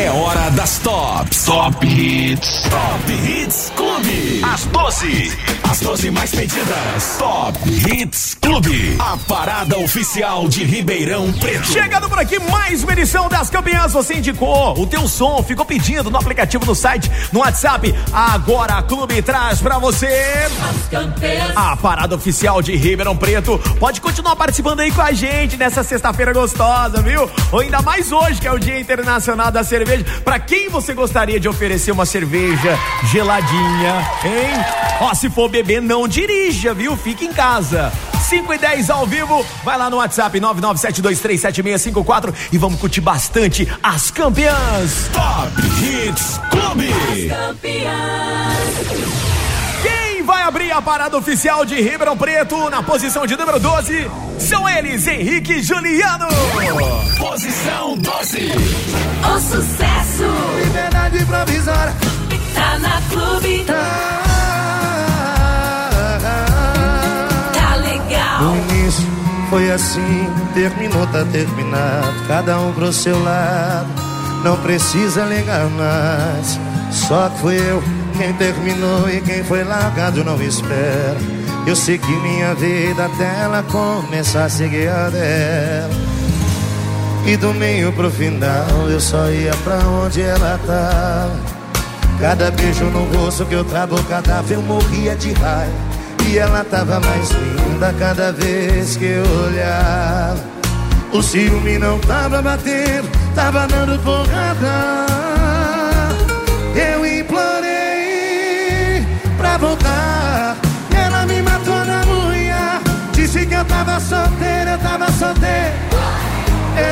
[0.00, 1.44] É hora das tops.
[1.44, 2.62] Top Hits.
[2.70, 4.42] Top Hits Clube.
[4.42, 5.59] As 12.
[5.70, 7.16] As 12 mais pedidas.
[7.16, 8.96] Top Hits Clube.
[8.98, 11.64] A parada oficial de Ribeirão Preto.
[11.66, 13.92] Chegando por aqui mais uma edição das campeãs.
[13.92, 17.94] Você indicou o teu som, ficou pedindo no aplicativo no site, no WhatsApp.
[18.12, 21.56] Agora a Clube traz pra você As campeãs.
[21.56, 23.56] a parada oficial de Ribeirão Preto.
[23.78, 27.30] Pode continuar participando aí com a gente nessa sexta-feira gostosa, viu?
[27.52, 30.04] Ou ainda mais hoje, que é o Dia Internacional da Cerveja.
[30.24, 34.64] Pra quem você gostaria de oferecer uma cerveja geladinha, hein?
[35.02, 36.96] Ó, se for beber, não dirija, viu?
[36.96, 37.92] Fique em casa.
[38.28, 44.10] 5 e 10 ao vivo, vai lá no WhatsApp 997237654 e vamos curtir bastante as
[44.10, 45.10] campeãs.
[45.12, 45.50] Top
[45.82, 46.88] Hits Clube.
[47.28, 48.68] Campeãs.
[49.82, 54.08] Quem vai abrir a parada oficial de Ribeirão Preto na posição de número 12
[54.38, 56.26] são eles, Henrique e Juliano.
[57.18, 58.52] Posição 12.
[59.24, 60.24] O sucesso
[60.64, 61.94] Liberdade provisória.
[62.54, 63.64] tá na clube.
[63.64, 64.29] Tá
[69.50, 72.26] foi assim, terminou, tá terminado.
[72.28, 73.88] Cada um pro seu lado,
[74.44, 76.58] não precisa ligar mais.
[76.92, 77.82] Só que fui eu
[78.16, 81.18] quem terminou e quem foi largado não espera.
[81.66, 85.90] Eu sei que minha vida até ela começar a seguir a dela.
[87.26, 91.60] E do meio pro final eu só ia pra onde ela tava.
[92.20, 95.89] Cada beijo no rosto que eu trabocava eu morria de raiva.
[96.30, 100.38] E ela tava mais linda cada vez que eu olhava.
[101.12, 105.06] O ciúme não tava batendo, tava dando porrada.
[106.72, 109.04] Eu implorei
[109.36, 110.56] pra voltar.
[110.92, 112.80] E ela me matou na unha.
[113.12, 115.74] Disse que eu tava solteira, eu tava solteira.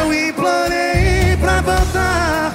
[0.00, 2.54] Eu implorei pra voltar.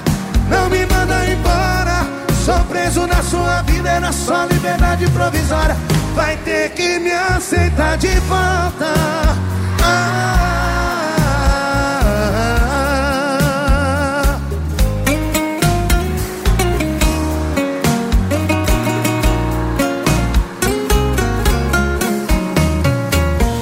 [0.50, 2.06] Não me manda embora.
[2.44, 5.76] Sou preso na sua vida, é na sua liberdade provisória.
[6.14, 8.94] Vai ter que me aceitar de volta.
[9.82, 11.18] Ah,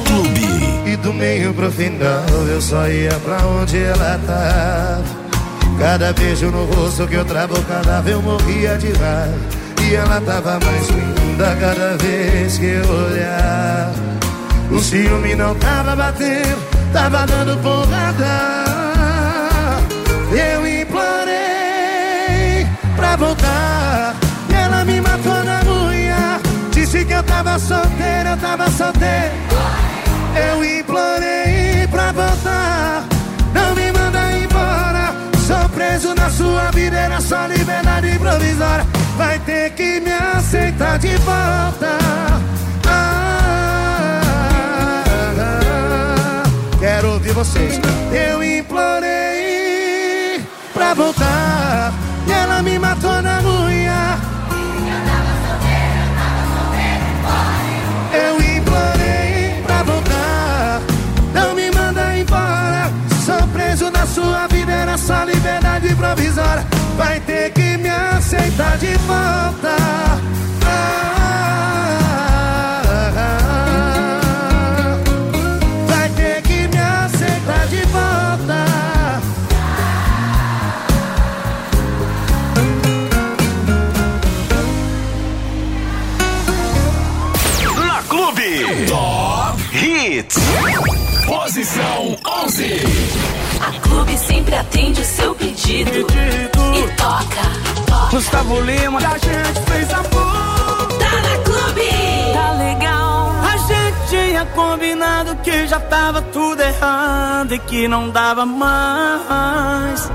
[0.06, 0.92] Clube.
[0.92, 5.22] E do meio pro final eu só ia pra onde ela tava.
[5.78, 9.61] Cada beijo no rosto que eu trabocava eu morria de raiva.
[9.92, 13.92] E ela tava mais linda cada vez que eu olhava.
[14.70, 16.56] O ciúme não tava batendo,
[16.94, 18.64] tava dando porrada.
[20.30, 22.66] Eu implorei
[22.96, 24.16] pra voltar.
[24.48, 26.40] E ela me matou na unha.
[26.70, 29.30] Disse que eu tava solteira, eu tava solteira.
[30.34, 32.51] Eu implorei pra voltar.
[40.52, 41.96] Aceitar de volta.
[42.86, 44.22] Ah,
[46.78, 47.80] quero ouvir vocês.
[48.12, 51.94] Eu implorei pra voltar.
[52.26, 54.18] E ela me matou na unha.
[58.12, 60.82] Eu implorei pra voltar.
[61.32, 62.92] Não me manda embora.
[63.24, 66.66] Sou preso na sua vida, era só liberdade provisória.
[66.98, 69.81] Vai ter que me aceitar de volta.
[94.72, 95.90] Atende o seu pedido.
[95.90, 97.42] E toca,
[97.86, 98.10] toca.
[98.10, 100.88] Gustavo Lima, a gente fez amor.
[100.98, 101.90] Tá na clube.
[102.32, 103.32] Tá legal.
[103.42, 110.10] A gente tinha combinado que já tava tudo errado e que não dava mais.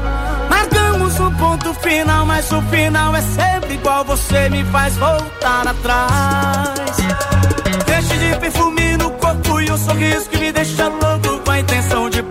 [0.50, 4.03] Marcamos um ponto final, mas o final é sempre igual.
[4.06, 6.98] Você me faz voltar atrás.
[7.86, 12.10] Deixe de perfume no corpo e um sorriso que me deixa louco com a intenção
[12.10, 12.24] de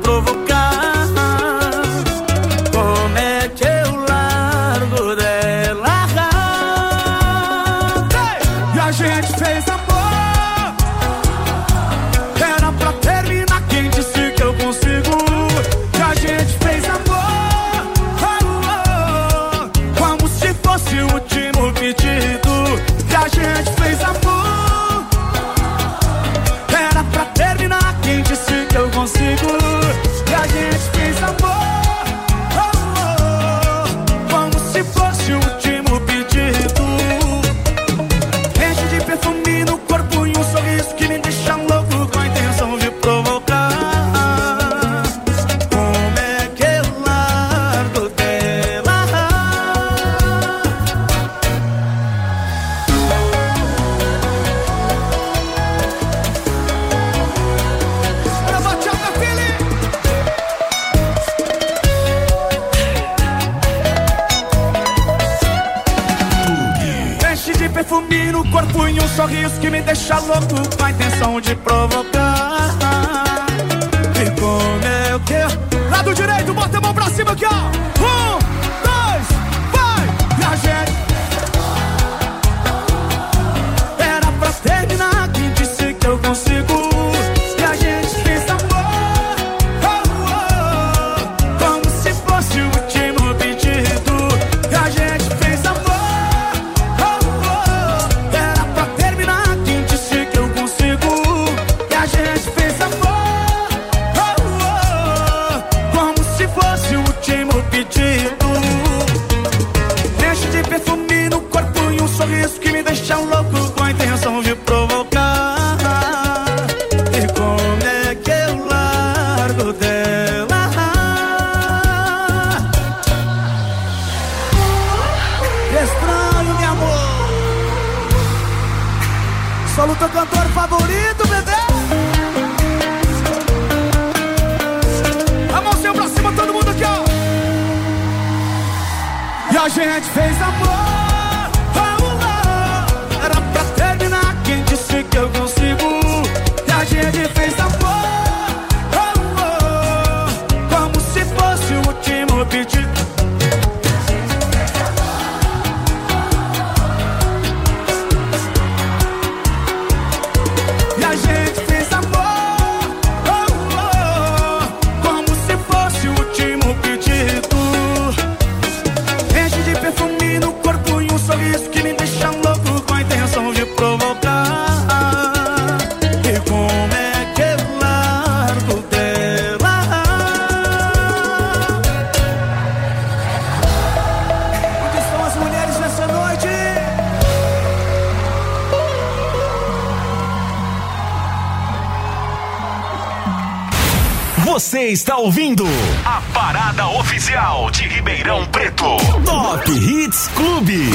[194.86, 195.64] Você está ouvindo
[196.04, 198.96] a parada oficial de Ribeirão Preto.
[199.24, 200.90] Top Hits Clube.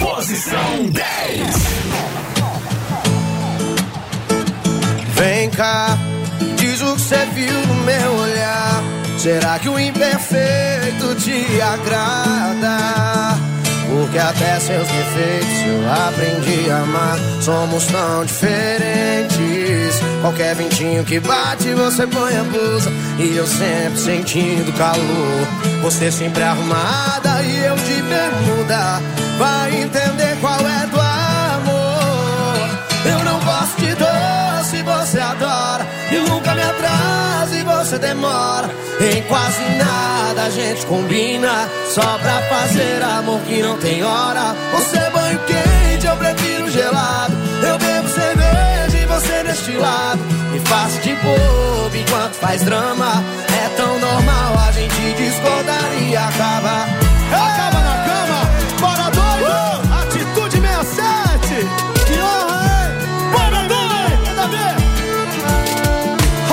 [0.00, 1.56] Posição 10.
[5.14, 5.96] Vem cá,
[6.56, 8.82] diz o que você viu no meu olhar.
[9.18, 13.38] Será que o imperfeito te agrada?
[13.88, 17.18] Porque até seus defeitos eu aprendi a amar.
[17.40, 19.55] Somos tão diferentes.
[20.20, 22.90] Qualquer ventinho que bate, você põe a blusa.
[23.18, 25.46] E eu sempre sentindo calor.
[25.82, 29.00] Você sempre arrumada e eu de bermuda.
[29.38, 32.68] Vai entender qual é do amor.
[33.04, 35.86] Eu não gosto de doce, você adora.
[36.10, 38.70] E nunca me atrasa e você demora.
[39.00, 41.68] Em quase nada a gente combina.
[41.94, 44.54] Só pra fazer amor que não tem hora.
[44.72, 47.35] Você é banho quente, eu prefiro gelado.
[49.66, 50.20] E deste lado.
[50.52, 53.24] Me faço de bobo enquanto faz drama.
[53.48, 56.88] É tão normal a gente discordar e acabar.
[57.32, 58.40] Acaba na cama,
[58.80, 59.54] bora doido!
[60.02, 61.66] Atitude 67!
[62.06, 62.90] Que honra, hein?
[63.32, 64.26] Bora doido!
[64.26, 64.76] Manda ver!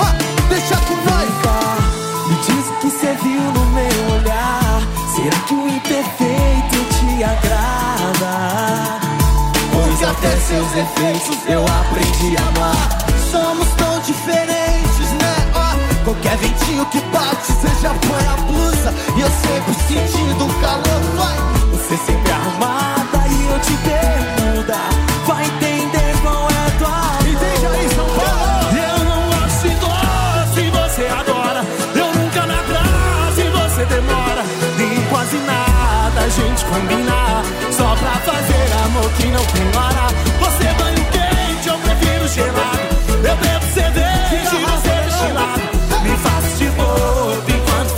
[0.00, 0.08] Ha,
[0.48, 1.30] deixa com nós!
[2.28, 4.82] Me diz o que você viu no meu olhar.
[5.14, 8.98] Será que o imperfeito te agrada?
[9.72, 12.63] Pois até seus defeitos eu aprendi a amar.
[17.84, 18.94] Já põe a blusa.
[19.16, 21.36] E eu sempre sentindo calor, vai.
[21.72, 24.78] Você sempre arrumada e eu te bermuda.
[25.26, 28.76] Vai entender qual é a tua Entende aí, São Paulo?
[28.88, 29.24] eu não
[29.62, 31.64] de doce, você adora.
[31.94, 34.42] Eu nunca me atraso e você demora.
[34.78, 37.42] Nem quase nada a gente combina.
[37.70, 40.06] Só pra fazer amor que não tem hora.
[40.40, 42.94] Você banho quente, eu prefiro gelado.
[43.24, 44.03] Eu bebo cerveja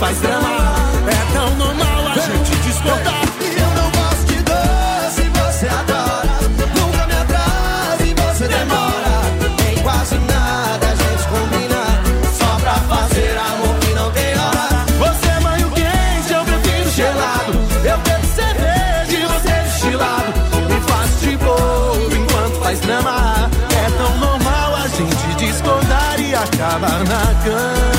[0.09, 3.23] É tão normal a gente discordar.
[3.41, 6.39] E eu não gosto de doce, você adora.
[6.79, 9.69] Nunca me atrasa e você demora.
[9.69, 12.01] Em quase nada a gente combina.
[12.39, 14.85] Só pra fazer amor que não tem hora.
[14.97, 17.51] Você é banho quente, eu prefiro gelado.
[17.83, 20.33] Eu bebo cerveja e você destilado.
[20.69, 23.51] Me faço de bobo enquanto faz drama.
[23.75, 27.96] É tão normal a gente discordar e acaba na cama.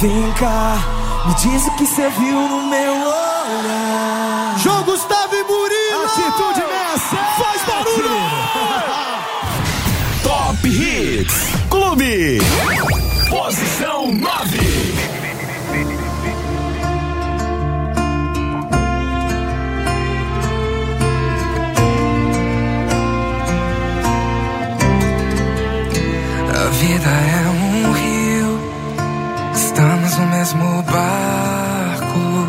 [0.00, 0.76] Vem cá,
[1.26, 4.54] me diz o que você viu no meu olhar.
[4.58, 6.04] João Gustavo e Murilo!
[6.04, 7.16] Atitude 67.
[7.36, 8.08] Faz barulho!
[10.22, 11.48] Top Hits.
[11.68, 12.38] Clube.
[30.90, 32.48] Barco.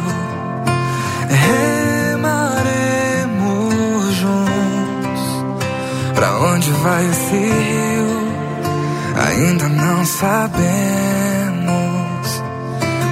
[2.10, 5.22] Remaremos juntos.
[6.16, 8.08] Pra onde vai esse rio?
[9.28, 10.40] Ainda não sabemos,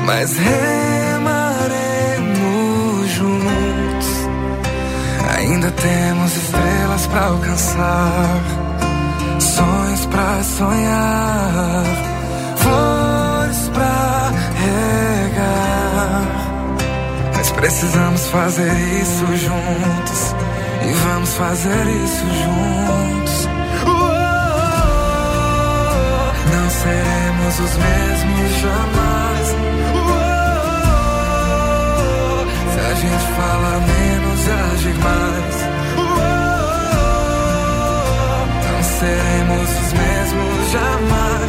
[0.06, 0.58] mas remaremos
[3.12, 4.08] juntos.
[5.36, 8.68] Ainda temos estrelas pra alcançar
[9.58, 11.84] sonhos pra sonhar,
[17.58, 18.72] precisamos fazer
[19.02, 20.36] isso juntos
[20.84, 23.48] e vamos fazer isso juntos.
[26.54, 29.48] Não seremos os mesmos jamais.
[32.74, 35.56] Se a gente fala menos e agir mais.
[38.72, 41.47] Não seremos os mesmos jamais.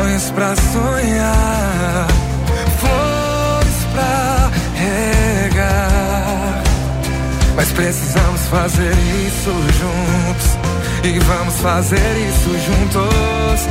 [0.00, 2.06] Sonhos pra sonhar,
[2.78, 6.62] flores pra regar.
[7.56, 8.92] Mas precisamos fazer
[9.26, 10.58] isso juntos
[11.04, 13.68] e vamos fazer isso juntos.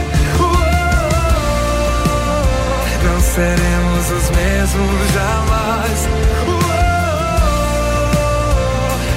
[3.03, 5.99] Não seremos os mesmos jamais.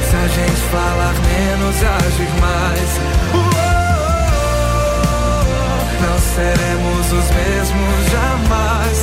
[0.09, 3.12] Se a gente falar menos e agir mais.
[6.03, 8.99] Não seremos os mesmos jamais.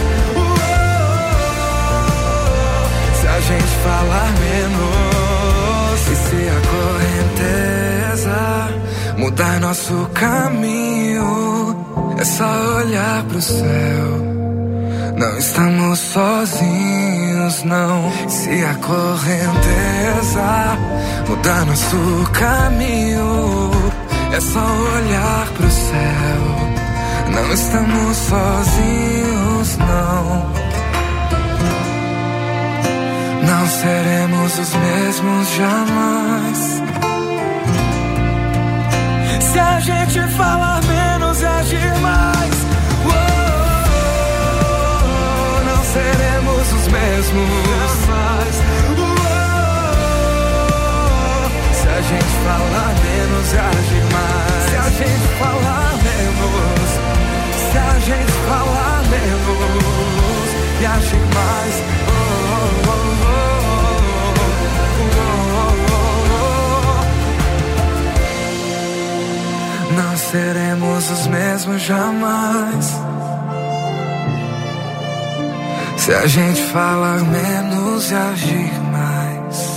[3.20, 5.10] Se a gente falar menos.
[6.12, 8.40] E se a correnteza
[9.18, 11.86] mudar nosso caminho,
[12.18, 14.18] é só olhar pro céu.
[15.18, 18.12] Não estamos sozinhos, não.
[18.28, 20.78] Se a correnteza
[21.28, 23.70] mudar nosso caminho,
[24.32, 24.66] é só
[24.96, 26.69] olhar pro céu.
[27.32, 30.50] Não estamos sozinhos, não.
[33.48, 36.82] Não seremos os mesmos jamais.
[39.52, 42.56] Se a gente falar menos agir mais.
[43.06, 43.14] Uou,
[45.66, 48.56] não seremos os mesmos mais.
[48.98, 49.10] Uou,
[51.74, 54.70] se a gente falar menos e agir mais.
[54.70, 57.19] Se a gente falar menos.
[57.72, 60.50] Se a gente falar menos
[60.82, 61.84] e agir mais.
[69.96, 73.02] Não seremos os mesmos jamais.
[75.98, 79.70] Se a gente falar menos e agir mais.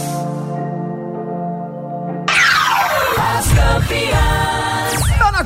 [3.36, 4.21] As campeãs.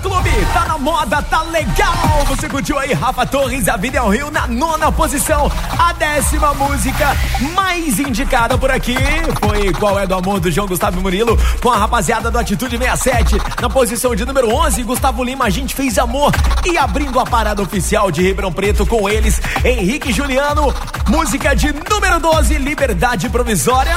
[0.06, 2.24] Clube, tá na moda, tá legal.
[2.28, 5.50] Você curtiu aí Rafa Torres, A Vida é um Rio, na nona posição.
[5.76, 7.16] A décima música
[7.56, 8.94] mais indicada por aqui
[9.40, 13.36] foi Qual é do Amor do João Gustavo Murilo com a rapaziada do Atitude 67.
[13.60, 16.32] Na posição de número 11, Gustavo Lima, a gente fez amor.
[16.64, 20.72] E abrindo a parada oficial de Ribeirão Preto com eles, Henrique Juliano.
[21.08, 23.96] Música de número 12, Liberdade Provisória.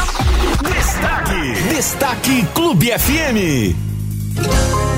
[0.64, 4.89] Destaque, destaque Clube FM.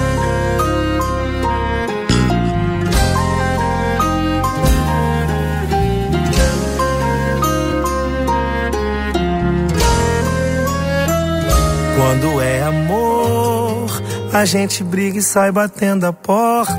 [12.02, 13.86] Quando é amor,
[14.34, 16.74] a gente briga e sai batendo a porta.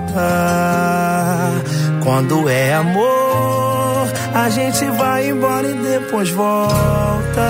[2.02, 7.41] Quando é amor, a gente vai embora e depois volta.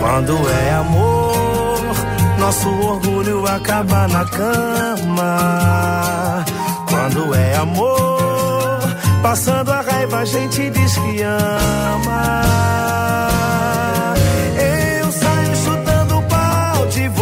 [0.00, 1.80] Quando é amor,
[2.38, 5.34] nosso orgulho acaba na cama.
[6.88, 8.78] Quando é amor,
[9.22, 12.97] passando a raiva a gente diz que ama.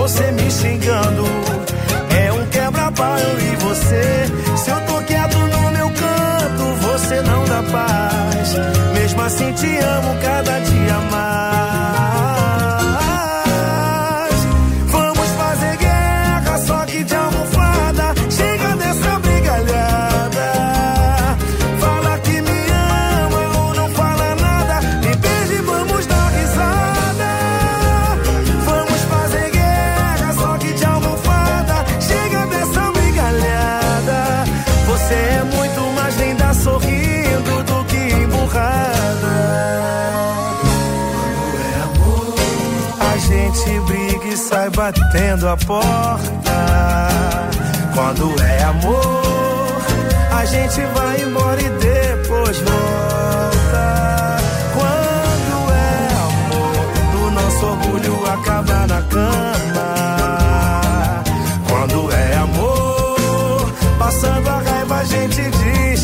[0.07, 1.25] Você me xingando.
[2.17, 4.27] É um quebra-pau e você.
[4.57, 8.55] Se eu tô quieto no meu canto, você não dá paz.
[8.95, 11.25] Mesmo assim te amo cada dia mais.
[43.57, 47.49] Gente briga e sai batendo a porta.
[47.95, 49.83] Quando é amor,
[50.31, 54.37] a gente vai embora e depois volta.
[54.75, 59.95] Quando é amor, o nosso orgulho acaba na cama.
[61.69, 65.96] Quando é amor, passando a raiva a gente diz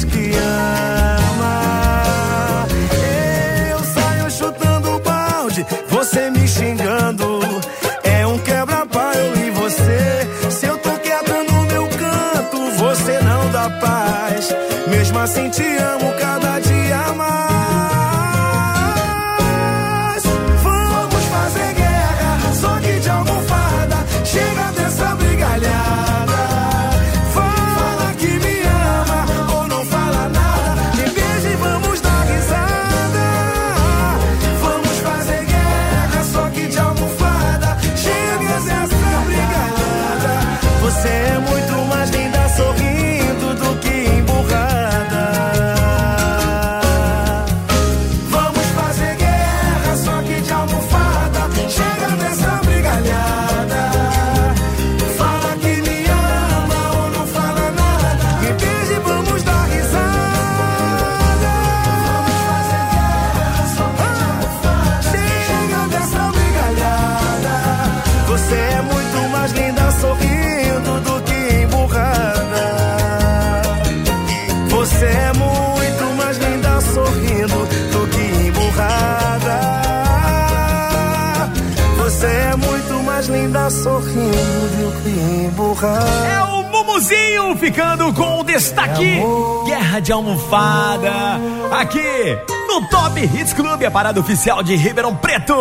[15.22, 16.21] assim te amo
[85.84, 89.20] É o Mumuzinho ficando com o destaque.
[89.66, 91.10] Guerra de almofada.
[91.72, 95.54] Aqui no Top Hits Clube, a parada oficial de Ribeirão Preto.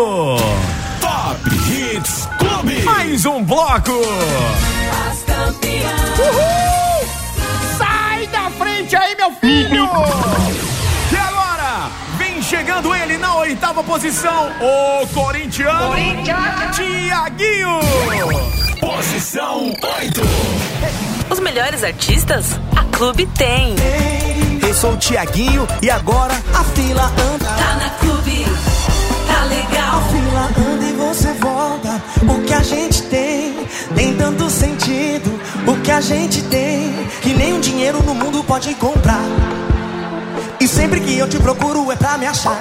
[1.01, 2.83] Top Hits Clube.
[2.83, 3.91] Mais um bloco.
[5.09, 6.19] As campeãs.
[6.19, 7.07] Uhul!
[7.79, 9.89] Sai da frente aí, meu filho!
[11.11, 15.95] E agora, vem chegando ele na oitava posição, o corintiano
[16.73, 17.79] Tiaguinho!
[18.81, 20.21] Posição 8.
[21.29, 23.75] Os melhores artistas, a Clube tem.
[24.67, 27.45] Eu sou o Tiaguinho e agora a fila anda.
[27.45, 28.43] Tá na Clube,
[29.27, 30.01] tá legal.
[30.09, 32.01] fila anda e você volta.
[32.27, 35.39] O que a gente tem tem tanto sentido.
[35.67, 36.91] O que a gente tem
[37.21, 39.23] que nem um dinheiro no mundo pode comprar.
[40.59, 42.59] E sempre que eu te procuro é pra me achar.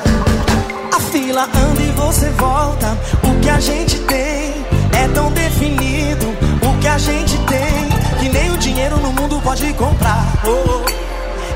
[0.94, 2.98] A fila anda e você volta.
[3.24, 6.26] O que a gente tem é tão definido.
[6.62, 7.88] O que a gente tem
[8.20, 10.24] que nem o dinheiro no mundo pode comprar.
[10.44, 10.84] Oh.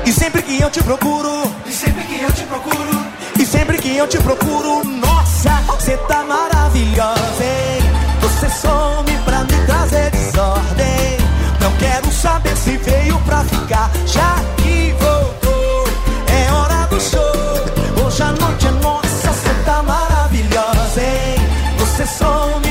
[0.05, 3.05] E sempre que eu te procuro, e sempre que eu te procuro,
[3.39, 7.81] e sempre que eu te procuro, nossa, você tá maravilhosa, hein?
[8.21, 11.17] Você some pra me trazer desordem.
[11.59, 15.87] Não quero saber se veio pra ficar, já que voltou.
[16.27, 18.05] É hora do show.
[18.05, 21.35] Hoje a noite é nossa, você tá maravilhosa, hein?
[21.79, 22.64] Você some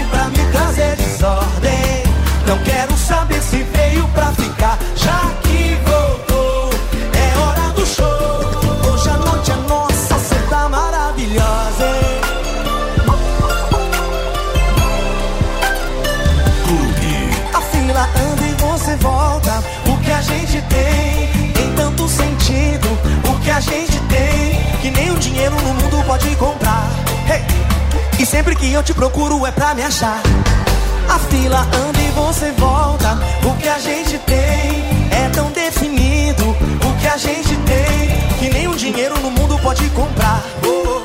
[25.50, 26.88] no mundo pode comprar.
[27.28, 27.44] Hey!
[28.18, 30.20] E sempre que eu te procuro é pra me achar.
[31.08, 33.18] A fila anda e você volta.
[33.44, 36.44] O que a gente tem é tão definido.
[36.50, 40.42] O que a gente tem que o dinheiro no mundo pode comprar.
[40.66, 41.02] Oh.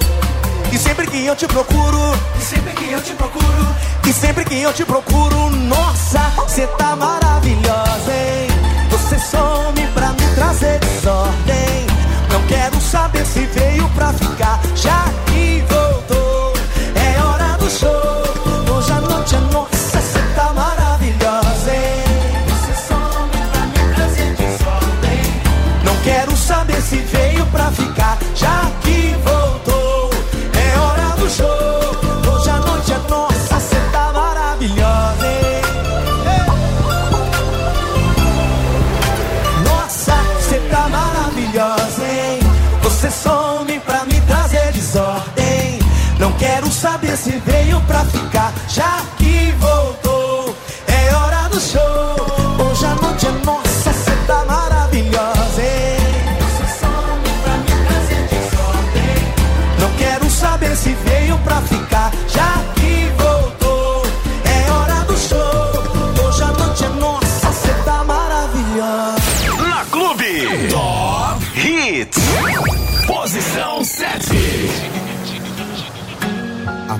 [0.73, 1.97] E sempre que eu te procuro,
[2.37, 3.67] e sempre que eu te procuro,
[4.05, 8.47] e sempre que eu te procuro, nossa, você tá maravilhosa, hein?
[8.91, 11.87] Você some pra me trazer desordem.
[12.31, 13.08] Não quero saber
[14.81, 15.28] Jack.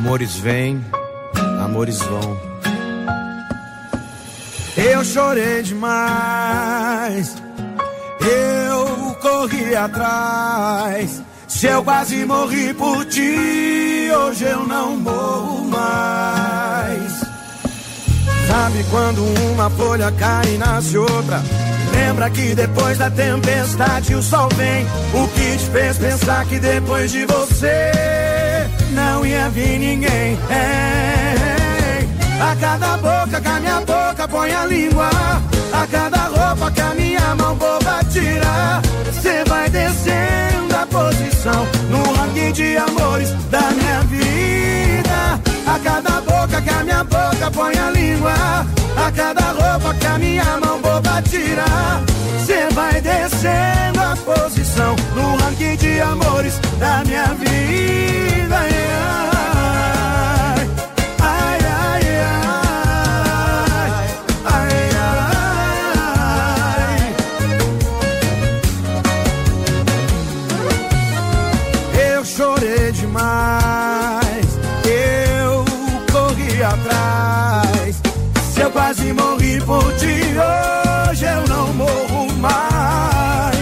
[0.09, 0.83] Amores vêm,
[1.63, 2.35] amores vão.
[4.75, 7.35] Eu chorei demais.
[8.19, 11.21] Eu corri atrás.
[11.47, 17.19] Se eu quase morri por ti, hoje eu não morro mais.
[18.47, 21.39] Sabe quando uma folha cai e nasce outra?
[21.93, 24.87] Lembra que depois da tempestade o sol vem.
[25.13, 28.18] O que te fez pensar que depois de você
[28.91, 30.37] não ia vir ninguém?
[32.41, 35.09] A cada boca que a minha boca põe a língua.
[35.73, 38.81] A cada roupa que a minha mão boba tira.
[39.21, 45.39] Cê vai descendo a posição no ranking de amores da minha vida.
[45.67, 46.21] A cada
[46.61, 48.33] que a minha boca põe a língua.
[48.95, 51.65] A cada roupa que a minha mão boba tira.
[52.45, 58.55] Cê vai descendo a posição no ranking de amores da minha vida.
[58.57, 59.58] Ai,
[78.89, 83.55] quase morri por ti, hoje eu não morro mais.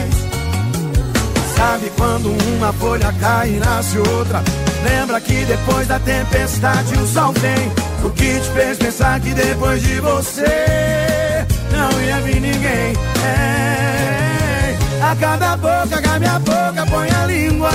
[1.54, 4.42] Sabe quando uma folha cai e nasce outra?
[4.90, 7.72] Lembra que depois da tempestade o sol vem.
[8.06, 12.94] O que te fez pensar que depois de você não ia vir ninguém?
[13.26, 14.78] É.
[15.02, 17.72] A cada boca que a minha boca põe a língua.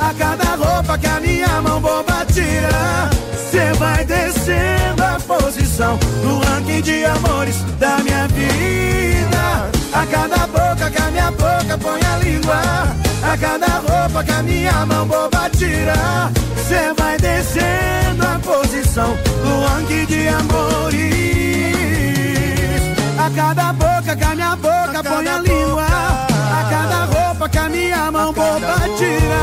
[0.00, 3.10] A cada roupa que a minha mão boba tira.
[3.50, 4.75] Cê vai descendo a
[5.38, 9.70] posição no ranking de amores da minha vida.
[9.92, 12.60] A cada boca que a minha boca põe a língua.
[13.22, 16.30] A cada roupa que a minha mão boba tira.
[16.68, 21.06] Cê vai descendo a posição no ranking de amores.
[23.18, 25.86] A cada boca que a minha boca põe a língua.
[25.86, 29.42] A cada roupa que a minha mão boba tira.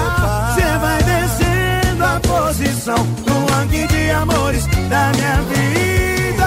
[0.55, 6.45] Cê vai descendo a posição no ranking de amores da minha vida.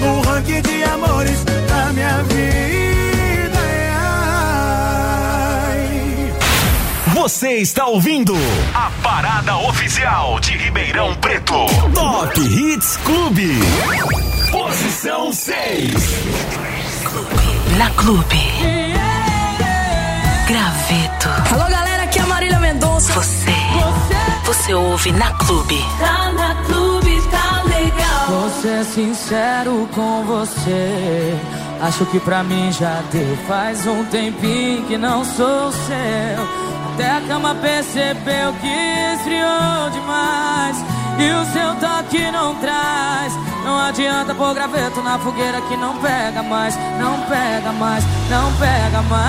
[0.00, 3.60] No ranking de amores da minha vida.
[5.66, 6.32] Ai.
[7.14, 8.34] Você está ouvindo
[8.74, 11.66] a parada oficial de Ribeirão Preto.
[11.94, 13.58] Top Hits Clube.
[14.50, 15.94] Posição 6.
[17.78, 18.40] Na Clube.
[20.46, 21.54] Graveto.
[21.54, 23.12] Alô, galera, aqui é a Marília Mendonça.
[23.12, 23.54] Você.
[24.44, 25.84] Você ouve na Clube.
[25.98, 28.26] Tá na clube, tá legal.
[28.28, 31.36] Vou ser sincero com você.
[31.80, 33.36] Acho que pra mim já deu.
[33.48, 36.64] Faz um tempinho que não sou seu.
[36.92, 40.76] Até a cama percebeu que esfriou demais.
[41.18, 43.53] E o seu toque não traz.
[43.64, 46.76] Não adianta pôr graveto na fogueira que não pega mais.
[46.98, 49.24] Não pega mais, não pega mais.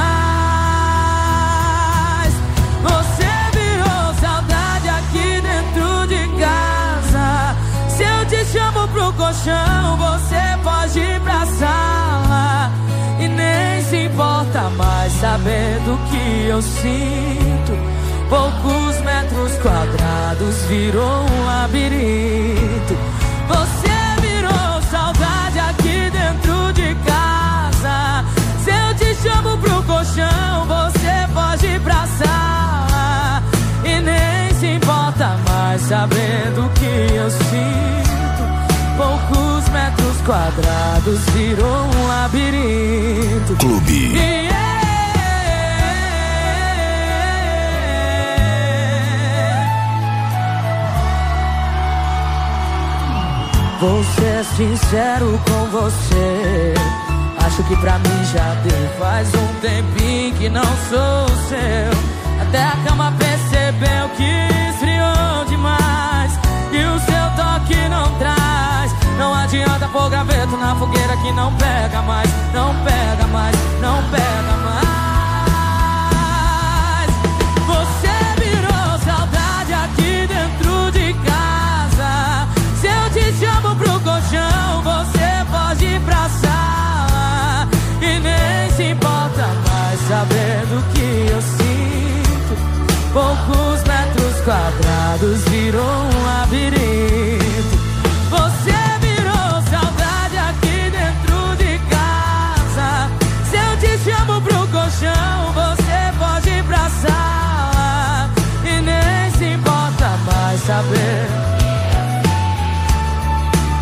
[2.84, 7.56] Você virou saudade aqui dentro de casa.
[7.88, 12.72] Se eu te chamo pro colchão, você pode ir pra sala.
[13.20, 17.72] E nem se importa mais saber do que eu sinto.
[18.30, 22.98] Poucos metros quadrados virou um labirinto.
[23.48, 23.95] Você
[30.16, 33.44] colchão, você pode pra sala.
[33.84, 38.46] E nem se importa mais saber do que eu sinto.
[38.98, 43.56] Poucos metros quadrados virou um labirinto.
[43.60, 44.14] Clube.
[44.16, 44.56] Yeah.
[53.82, 56.74] Vou ser sincero com você.
[57.56, 58.90] Acho que pra mim já deu.
[59.00, 62.42] Faz um tempinho que não sou seu.
[62.42, 66.38] Até a cama percebeu que esfriou demais.
[66.74, 68.92] E o seu toque não traz.
[69.18, 72.30] Não adianta pôr graveto na fogueira que não pega mais.
[72.54, 73.26] Não pega
[74.12, 75.05] pega mais.
[90.26, 92.54] Sabendo que eu sinto.
[93.14, 97.76] Poucos metros quadrados virou um labirinto.
[98.30, 103.10] Você virou saudade aqui dentro de casa.
[103.50, 108.30] Se eu te chamo pro colchão, você pode ir pra sala.
[108.64, 111.28] E nem se importa mais saber.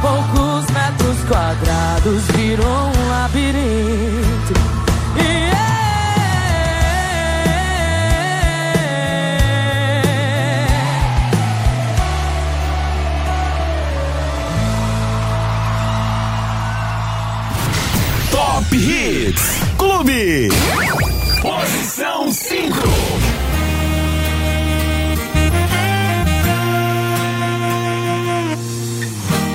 [0.02, 4.23] Poucos metros quadrados virou um labirinto.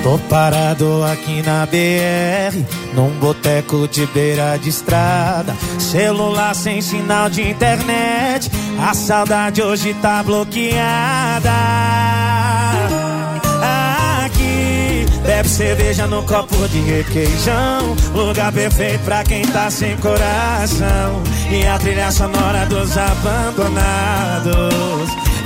[0.03, 2.57] Tô parado aqui na BR,
[2.93, 5.53] num boteco de beira de estrada.
[5.77, 11.51] Celular sem sinal de internet, a saudade hoje tá bloqueada.
[14.23, 17.95] Aqui, bebe cerveja no copo de requeijão.
[18.15, 21.21] Lugar perfeito pra quem tá sem coração.
[21.51, 23.69] E a trilha sonora dos abandonados.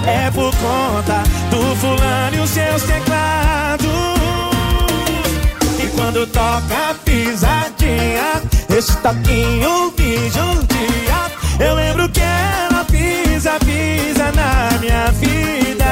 [0.06, 4.23] É por conta do fulano e os seus teclados.
[5.96, 11.32] Quando toca pisadinha, esse toquinho me judia.
[11.60, 15.86] Eu lembro que ela pisa, pisa na minha vida.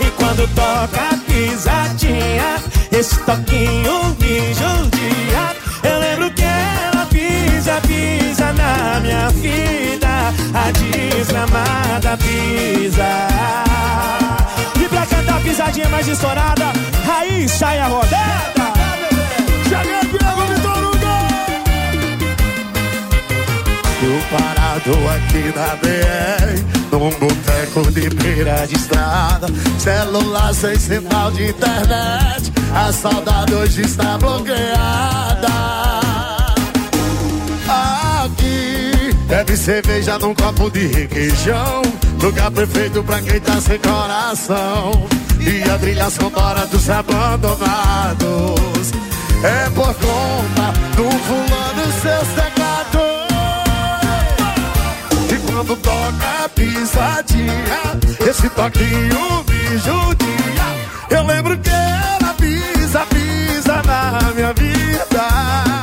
[0.00, 5.56] E quando toca pisadinha, esse toquinho me judia.
[5.82, 10.32] Eu lembro que ela pisa, pisa na minha vida.
[10.54, 13.28] A desgramada pisa.
[14.80, 16.72] E pra cantar pisadinha mais estourada,
[17.22, 18.72] aí sai a rodada.
[19.68, 20.82] Cheguei aqui, Vitor!
[24.04, 26.48] Eu parado aqui na BR,
[26.90, 29.46] num boteco de beira de estrada.
[29.78, 35.81] Celular sem sinal de internet, a saudade hoje está bloqueada.
[39.32, 41.80] Bebe cerveja num copo de requeijão.
[42.20, 45.06] Lugar perfeito pra quem tá sem coração.
[45.40, 48.92] E a trilha sonora dos abandonados.
[49.42, 53.00] É por conta do fulano seus teclados.
[55.30, 60.66] E quando toca a pisadinha, esse toquinho me judia.
[61.08, 65.81] Eu lembro que ela pisa, pisa na minha vida.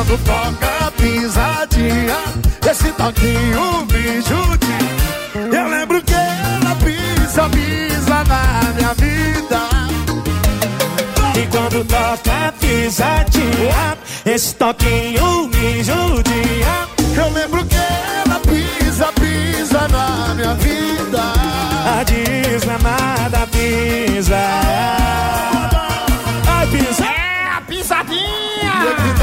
[0.00, 2.16] Quando toca a pisadinha,
[2.70, 5.58] esse toquinho me judia.
[5.58, 9.60] Eu lembro que ela pisa, pisa na minha vida.
[11.38, 16.88] E quando toca a pisadinha, esse toquinho me judia.
[17.14, 21.22] Eu lembro que ela pisa, pisa na minha vida.
[21.84, 24.38] A desgramada pisa.
[26.48, 27.04] Ai, pisa.
[27.04, 28.49] É a pisadinha!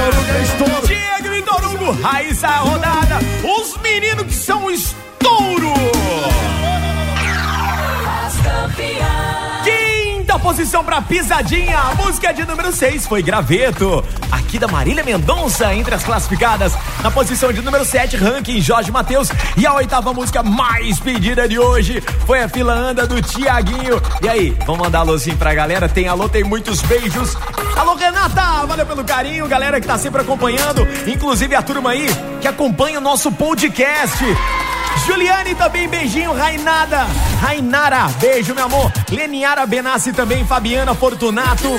[0.08, 0.88] Estouro.
[0.88, 3.20] Diego Vitor Hugo, raiz a rodada.
[3.44, 5.74] Os meninos que são estouro.
[9.66, 11.78] Quinta posição pra pisadinha.
[11.78, 14.02] A música de número 6 foi Graveto.
[14.32, 16.74] Aqui da Marília Mendonça entre as classificadas.
[17.04, 19.30] Na posição de número 7, ranking Jorge Matheus.
[19.58, 24.02] E a oitava música mais pedida de hoje foi a fila anda do Tiaguinho.
[24.22, 25.90] E aí, vamos mandar alôzinho pra galera?
[25.90, 27.36] Tem alô, tem muitos beijos.
[27.78, 30.88] Alô, Renata, valeu pelo carinho, galera que tá sempre acompanhando.
[31.06, 32.08] Inclusive a turma aí
[32.42, 34.18] que acompanha o nosso podcast.
[35.06, 37.06] Juliane também, beijinho, Rainada,
[37.40, 38.92] Rainara, beijo, meu amor.
[39.12, 41.70] Leniara Benassi também, Fabiana Fortunato.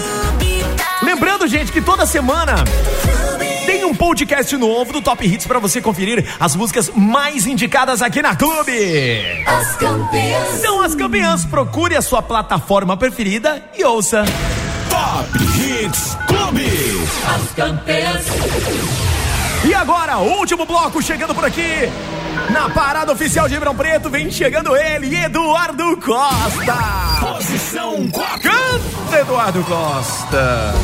[1.02, 2.64] Lembrando, gente, que toda semana
[3.66, 8.22] tem um podcast novo do Top Hits pra você conferir as músicas mais indicadas aqui
[8.22, 9.44] na Clube.
[9.46, 10.58] As campeãs.
[10.58, 14.24] Então, as campeãs, procure a sua plataforma preferida e ouça.
[15.68, 16.64] Hits Clube.
[17.34, 18.26] As campeãs.
[19.66, 21.90] E agora, último bloco chegando por aqui.
[22.50, 26.74] Na parada oficial de Ribeirão Preto, vem chegando ele, Eduardo Costa.
[27.20, 28.50] Posição 4.
[28.50, 30.74] Canta, Eduardo Costa.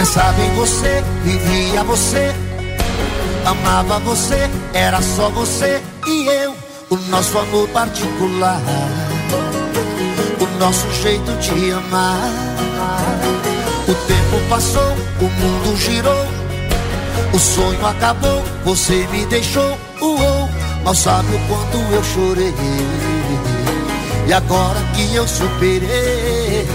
[0.00, 2.34] Pensava em você, vivia você.
[3.44, 6.54] amava você, era só você e eu,
[6.88, 8.62] o nosso amor particular,
[10.40, 12.30] o nosso jeito de amar.
[13.86, 16.26] O tempo passou, o mundo girou,
[17.34, 20.48] o sonho acabou, você me deixou, uou,
[20.82, 22.54] mal sabe o quanto eu chorei.
[24.26, 26.66] E agora que eu superei,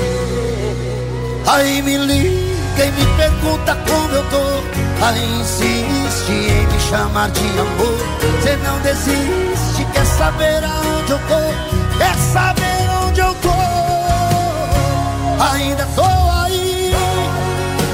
[1.47, 2.44] aí me liga
[2.83, 5.05] e me pergunta como eu tô.
[5.05, 7.97] Aí insiste em me chamar de amor.
[8.41, 11.97] Você não desiste, quer saber aonde eu tô?
[11.97, 13.49] Quer saber onde eu tô?
[15.53, 16.03] Ainda tô
[16.43, 16.93] aí,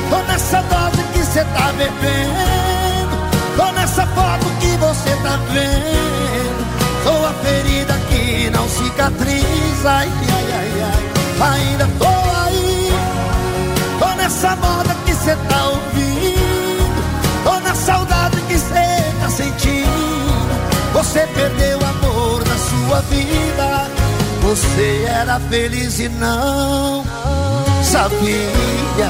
[0.09, 3.21] tô nessa dose que você tá bebendo.
[3.57, 6.65] Tô nessa foto que você tá vendo.
[7.03, 9.89] Sou a ferida que não cicatriza.
[9.89, 11.53] Ai, ai, ai, ai.
[11.53, 12.40] Ainda tô aí.
[14.21, 17.03] Nessa moda que cê tá ouvindo.
[17.43, 19.89] Tô na saudade que cê tá sentindo.
[20.93, 23.89] Você perdeu o amor na sua vida.
[24.43, 27.03] Você era feliz e não
[27.83, 29.09] sabia.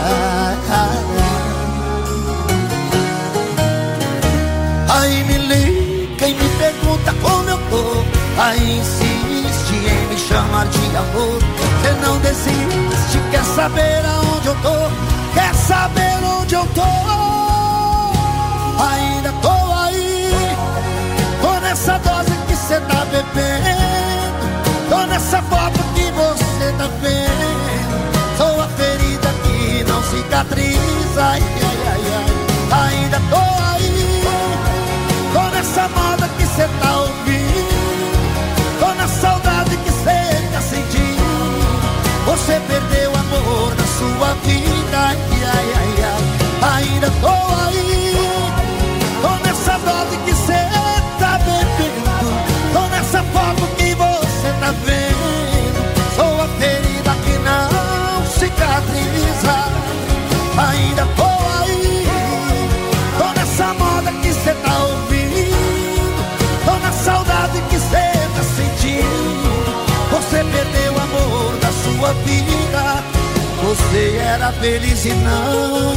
[4.87, 8.41] Aí me liga e me pergunta como eu tô.
[8.41, 11.60] Aí insiste em me chamar de amor.
[12.01, 15.33] Não desiste, quer saber aonde eu tô?
[15.33, 16.81] Quer saber onde eu tô?
[18.83, 20.55] Ainda tô aí,
[21.41, 24.41] tô nessa dose que cê tá bebendo.
[24.89, 28.37] Tô nessa foto que você tá vendo.
[28.37, 31.50] Sou a ferida que não cicatriza.
[44.01, 44.97] Sua vida.
[44.97, 46.21] Ai, ai, ai, ai.
[46.73, 48.15] Ainda tô aí,
[49.21, 50.61] tô nessa dose que cê
[51.19, 52.31] tá bebendo.
[52.73, 55.79] Tô nessa foto que você tá vendo.
[56.15, 59.57] Sou a ferida que não cicatriza.
[60.57, 62.07] Ainda tô aí,
[63.17, 66.25] tô nessa moda que cê tá ouvindo.
[66.65, 69.51] Tô na saudade que cê tá sentindo.
[70.11, 72.60] Você perdeu o amor da sua vida.
[73.71, 75.95] Você era feliz e não.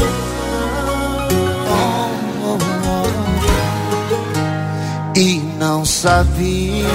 [5.16, 6.88] E não sabia.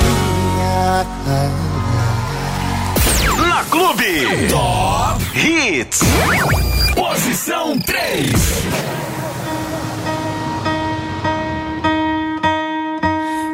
[3.37, 5.99] Na Clube Top Hits.
[6.95, 8.31] Posição 3.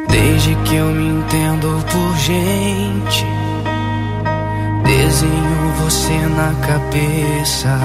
[0.08, 3.26] Desde que eu me entendo por gente,
[4.84, 7.78] desenho você na cabeça.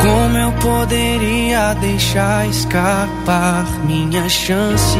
[0.00, 4.98] Como eu poderia deixar escapar minha chance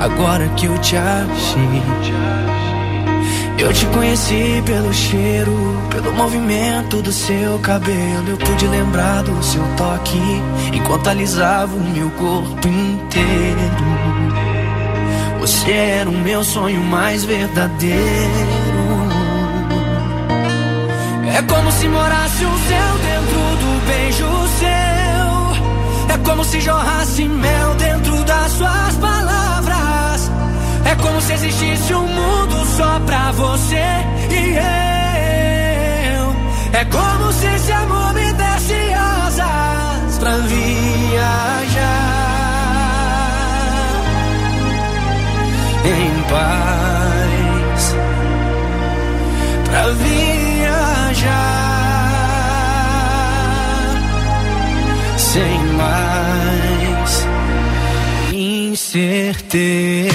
[0.00, 1.82] agora que eu te achei?
[3.56, 5.54] Eu te conheci pelo cheiro,
[5.90, 8.30] pelo movimento do seu cabelo.
[8.30, 10.18] Eu pude lembrar do seu toque
[10.72, 13.86] enquanto alisava o meu corpo inteiro.
[15.38, 18.61] Você era o meu sonho mais verdadeiro.
[21.34, 24.28] É como se morasse o céu dentro do beijo
[24.58, 26.14] seu.
[26.14, 30.30] É como se jorrasse mel dentro das suas palavras.
[30.84, 33.82] É como se existisse um mundo só pra você
[34.30, 34.56] e
[36.18, 36.36] eu.
[36.78, 40.82] É como se esse amor me desse asas pra viajar.
[45.84, 47.96] em paz
[49.64, 50.51] pra viajar
[55.32, 57.26] sem mais
[58.34, 60.12] incerteza.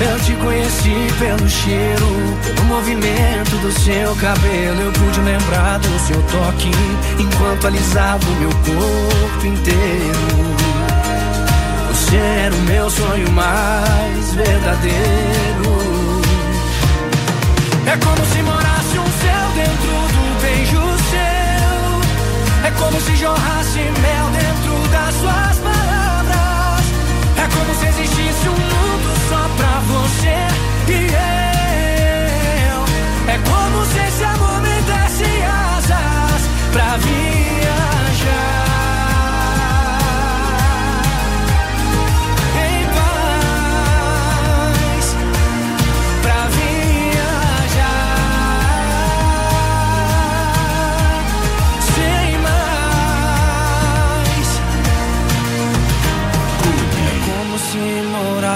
[0.00, 4.80] Eu te conheci pelo cheiro, pelo movimento do seu cabelo.
[4.82, 6.70] Eu pude lembrar do seu toque
[7.18, 10.91] enquanto alisava o meu corpo inteiro.
[12.14, 15.02] Era o meu sonho mais verdadeiro.
[17.86, 22.68] É como se morasse um céu dentro do beijo seu.
[22.68, 26.84] É como se jorrasse mel dentro das suas palavras.
[27.38, 30.36] É como se existisse um mundo só pra você
[30.92, 31.00] e
[32.68, 32.80] eu.
[33.32, 34.24] É como se esse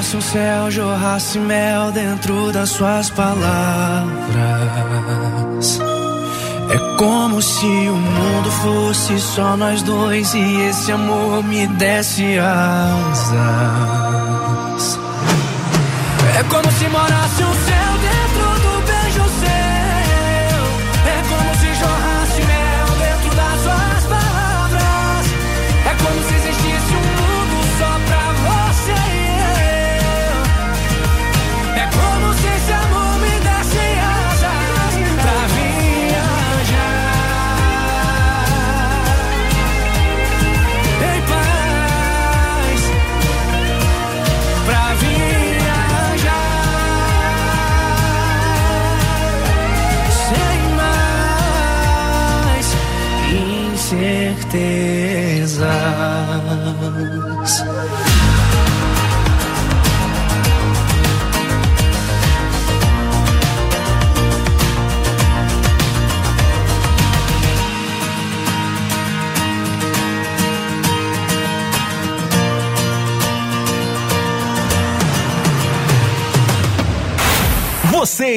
[0.07, 4.21] morasse um céu, jorrasse mel dentro das suas palavras.
[6.71, 13.27] É como se o mundo fosse só nós dois e esse amor me desse asas.
[16.39, 17.86] É como se morasse um céu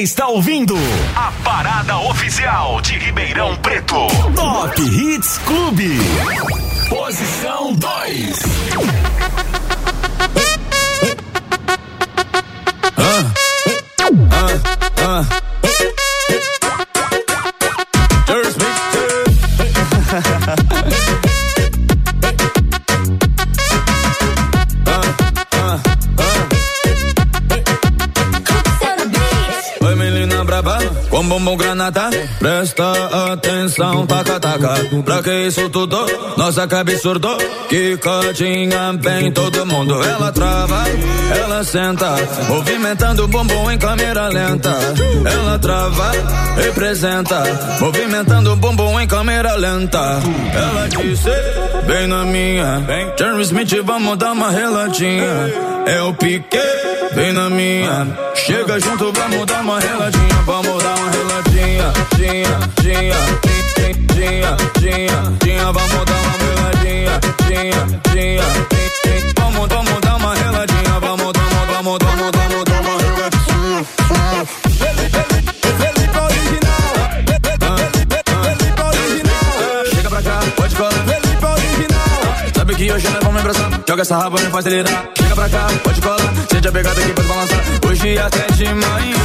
[0.02, 0.74] está ouvindo
[1.14, 4.06] a parada oficial de Ribeirão Preto.
[4.34, 5.98] Top Hits Clube.
[6.88, 8.38] Posição 2.
[32.40, 34.74] Presta atenção, taca taca.
[35.04, 36.06] Pra que isso tudo?
[36.38, 37.36] Nossa cabe surdo
[37.68, 40.02] Quicadinha bem todo mundo.
[40.02, 40.84] Ela trava,
[41.38, 42.16] ela senta.
[42.48, 44.74] Movimentando o bumbum em câmera lenta.
[45.30, 46.12] Ela trava,
[46.56, 47.42] representa.
[47.78, 49.98] Movimentando o bumbum em câmera lenta.
[50.54, 51.30] Ela disse,
[51.86, 52.82] bem na minha.
[53.18, 55.70] Jerry Smith, vamos dar uma reladinha.
[55.86, 56.58] É o pique,
[57.12, 58.06] vem na minha.
[58.34, 61.29] Chega junto, vamos dar uma reladinha, vamos dar uma reladinha,
[62.16, 67.14] dinha, dinha, dinha, dinha, dinha, dinha, vamos dar uma reladinha,
[67.46, 67.80] dinha,
[68.12, 68.48] dinha,
[69.04, 73.84] dinha, vamos, vamos dar uma reladinha, vamos, vamos, vamos, vamos, vamos dar uma reladinha.
[75.78, 76.92] Felipe original,
[78.42, 82.20] Felipe original, chega pra cá, pode colar, Felipe original,
[82.56, 85.66] sabe que hoje nós vamos abraçar, joga essa raba, me faz acelerar, chega pra cá,
[85.82, 89.16] pode colar, seja pegada aqui, pode balançar, hoje até de manhã.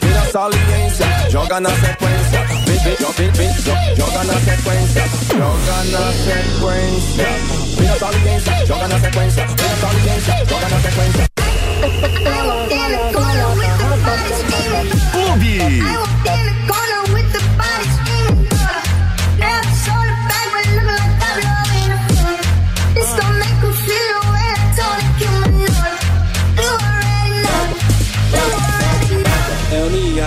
[0.00, 2.40] Vira saliência, joga na sequência.
[2.66, 5.04] Vem, vem, vem, vem, jo- joga na sequência.
[5.28, 7.26] Joga na sequência.
[7.78, 9.46] Vira saliência, joga na sequência.
[9.46, 11.30] Vira saliência, joga na sequência.
[15.12, 15.58] Clube.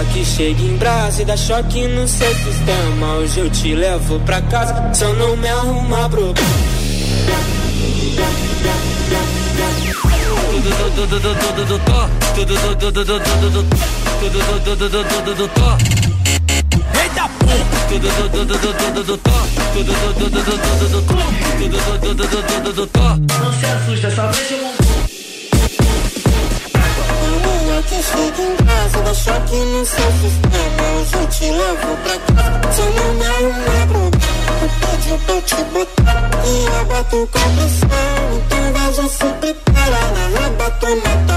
[0.02, 3.14] Que chega em brasa e dá choque no seu sistema.
[3.16, 6.50] Hoje eu te levo pra casa, só não me arruma problema.
[17.02, 17.84] Eita porra!
[23.40, 24.84] Não se assusta, só deixa eu
[28.74, 28.83] Nia
[29.14, 30.84] dá choque no seu sistema.
[30.98, 34.34] Hoje eu te levo pra casa, só não me arruma problema.
[34.62, 37.90] Eu pedi pra te botar e eu boto com pressão.
[38.36, 41.36] Então vai já se prepara, na raba tu mata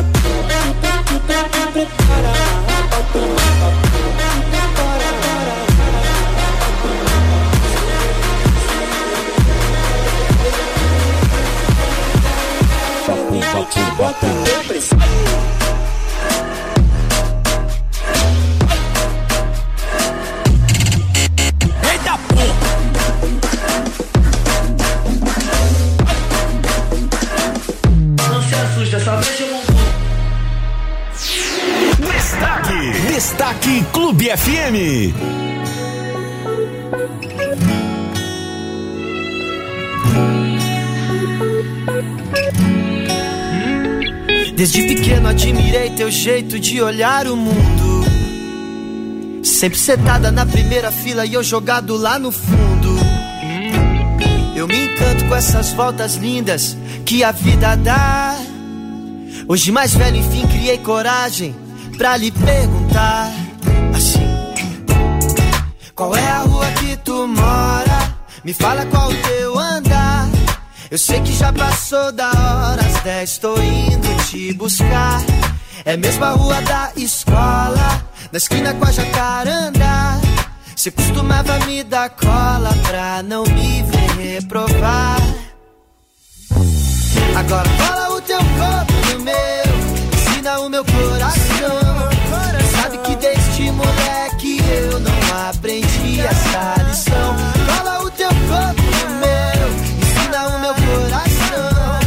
[1.26, 2.32] Prepara, prepara,
[2.66, 3.86] na raba tu mata
[14.66, 15.45] Eita
[33.36, 33.84] Destaque.
[33.92, 35.12] Clube FM.
[44.54, 48.06] Desde pequeno admirei teu jeito de olhar o mundo.
[49.44, 52.98] Sempre sentada na primeira fila e eu jogado lá no fundo.
[54.56, 56.74] Eu me encanto com essas voltas lindas
[57.04, 58.34] que a vida dá.
[59.46, 61.65] Hoje mais velho, enfim, criei coragem
[61.96, 63.32] pra lhe perguntar
[63.94, 64.26] assim:
[65.94, 68.16] Qual é a rua que tu mora?
[68.44, 70.28] Me fala qual o teu andar.
[70.90, 75.20] Eu sei que já passou da hora, às 10 tô indo te buscar.
[75.84, 80.20] É mesmo a rua da escola, na esquina com a jacaranda.
[80.74, 85.20] Você costumava me dar cola pra não me ver reprovar.
[87.36, 91.45] Agora cola o teu corpo no meu, ensina o meu coração.
[95.48, 97.36] aprendi essa lição.
[97.66, 99.68] Cola o teu corpo no meu,
[100.02, 102.00] ensina o meu coração.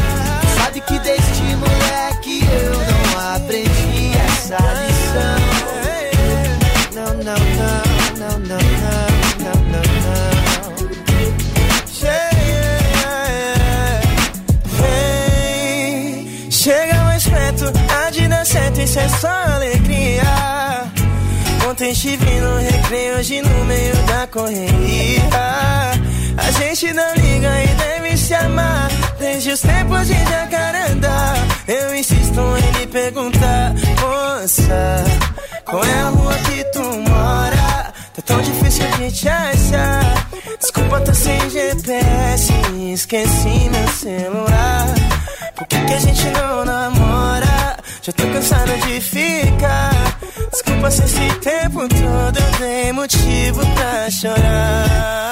[0.57, 5.39] Sabe que deste moleque eu não aprendi essa lição.
[6.93, 7.83] Não, não, não,
[8.17, 8.59] não, não, não,
[9.39, 9.83] não, não.
[10.03, 10.29] não.
[16.51, 20.58] Chega mais perto, a dina certo, isso é só alegria.
[21.79, 25.29] Ontem estive no recreio, hoje no meio da correria.
[26.35, 28.89] A gente não liga e deve se amar.
[29.17, 31.33] Desde os tempos de jacaranda,
[31.69, 35.05] eu insisto em lhe perguntar, moça,
[35.63, 37.93] qual é a rua que tu mora?
[38.13, 40.27] Tá tão difícil de te achar.
[40.59, 42.51] Desculpa, tô sem GPS,
[42.93, 44.85] esqueci meu celular.
[45.55, 47.77] Por que, que a gente não namora?
[48.01, 50.08] Já tô cansado de ficar.
[50.51, 55.28] Desculpa se esse tempo todo eu motivo pra chorar.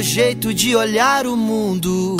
[0.00, 2.16] Teu jeito de olhar o mundo.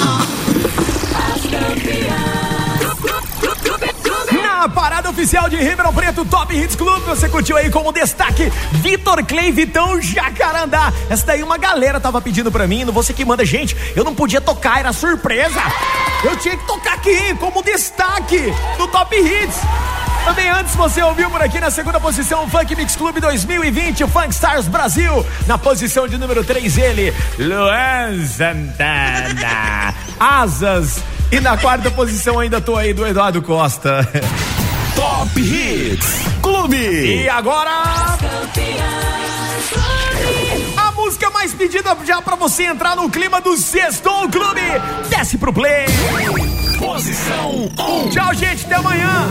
[4.43, 9.25] Na parada oficial de Ribeirão Preto Top Hits Clube, você curtiu aí como destaque Vitor
[9.25, 10.93] Clay Vitão Jacarandá.
[11.09, 14.15] Essa daí uma galera tava pedindo pra mim, não você que manda, gente, eu não
[14.15, 15.61] podia tocar, era surpresa.
[16.23, 19.57] Eu tinha que tocar aqui como destaque do Top Hits.
[20.25, 24.09] Também antes você ouviu por aqui na segunda posição o Funk Mix Clube 2020, o
[24.09, 25.25] Funk Stars Brasil.
[25.47, 29.95] Na posição de número 3 ele, Luan Santana.
[30.21, 31.03] Asas.
[31.33, 34.07] E na quarta posição ainda tô aí do Eduardo Costa.
[34.95, 36.77] Top Hits Clube.
[36.77, 37.71] E agora
[40.77, 44.61] a música mais pedida já pra você entrar no clima do Sextou Clube.
[45.09, 45.87] Desce pro play.
[47.01, 48.11] Posição 1.
[48.11, 49.27] Tchau, gente, até amanhã.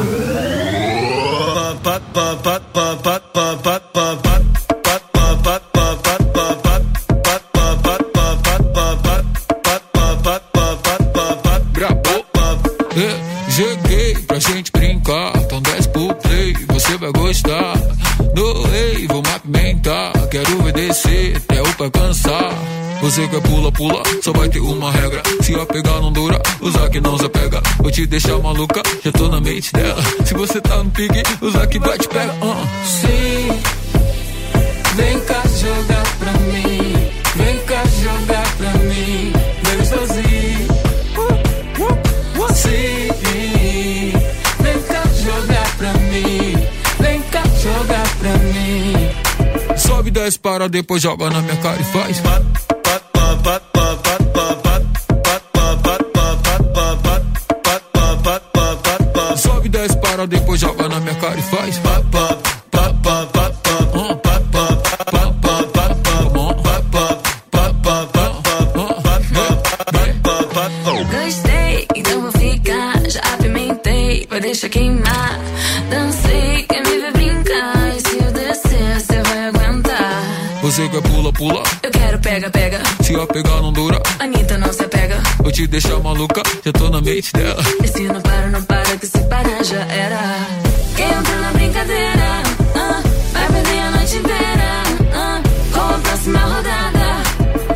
[12.97, 17.75] É, Cheguei pra gente brincar, então desce pro play, você vai gostar.
[18.35, 22.51] No rei, vou movimentar, quero ver descer até o pé cansar.
[23.01, 25.23] Você quer pula, pula, só vai ter uma regra.
[25.41, 26.28] Se a pegar não dura,
[26.69, 27.61] usar que não se pega.
[27.79, 30.01] Vou te deixar maluca, já tô na mente dela.
[30.25, 32.31] Se você tá no pique, usar que vai te pega.
[32.33, 32.67] Uh.
[32.85, 33.59] Sim,
[34.95, 37.09] vem cá jogar pra mim.
[37.35, 39.33] Vem cá jogar pra mim.
[39.63, 40.69] Vem sozinho.
[42.53, 43.09] Sim,
[44.61, 46.67] vem cá jogar pra mim.
[46.99, 49.77] Vem cá jogar pra mim.
[49.77, 52.21] Sobe, desce, para, depois joga na minha cara e faz.
[61.51, 61.81] Na minha cara e faz.
[71.11, 73.09] Gostei, então vou ficar.
[73.09, 75.39] Já apimentei, vai deixar queimar.
[75.89, 77.95] Dancei, quer me ver brincar.
[77.95, 80.23] E se eu descer, você vai aguentar.
[80.61, 81.63] Você quer pula, pula.
[81.81, 82.81] Eu quero pega, pega.
[83.01, 85.21] Se a pegar não dura, Anitta não se apega.
[85.39, 87.61] vou te deixar maluca, já tô na mente dela.
[87.83, 90.68] E se não para, não para, que se parar já era.
[91.79, 92.43] Brincadeira,
[92.75, 93.01] ah,
[93.31, 94.83] vai perder a noite inteira.
[95.13, 97.23] ah, com a próxima rodada.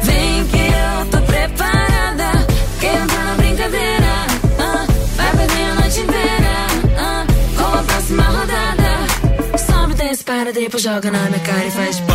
[0.02, 2.46] Vem que eu tô preparada.
[2.82, 4.14] Quem entra na brincadeira,
[4.60, 4.86] ah,
[5.16, 6.68] vai perder a noite inteira.
[7.00, 7.26] ah,
[7.56, 9.58] com a próxima rodada.
[9.58, 12.13] Sobe, desce, para, depois joga na minha cara e faz.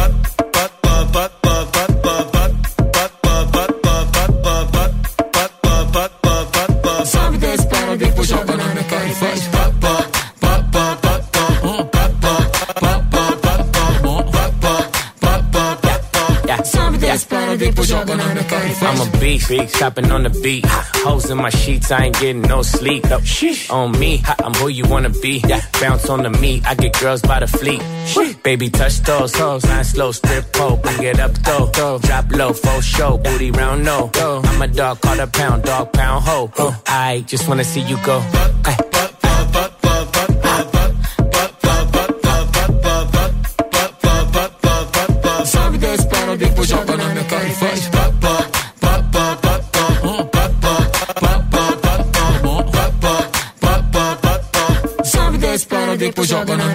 [19.37, 19.49] Faz.
[19.49, 20.65] I'm a beast, beast, shopping on the beat.
[20.67, 23.05] Hoes in my sheets, I ain't getting no sleep.
[23.05, 23.21] No,
[23.71, 25.43] on me, I'm who you wanna be.
[25.47, 25.61] Yeah.
[25.81, 27.83] Bounce on the meat, I get girls by the fleet.
[28.43, 31.99] Baby, touch those hoes, nine slow, strip pole, bring it up though.
[31.99, 34.11] Drop low, full show, booty round no.
[34.17, 36.51] I'm a dog, call a pound, dog pound ho.
[36.87, 38.21] I just wanna see you go.
[38.65, 38.77] Ay.
[38.99, 39.18] Sobe,
[55.99, 56.68] depois joga na